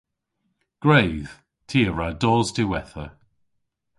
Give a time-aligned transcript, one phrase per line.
[0.83, 1.31] Gwredh!
[1.67, 3.05] Ty a wra dos diwettha.